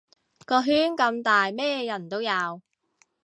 [0.45, 2.61] 個圈咁大咩人都有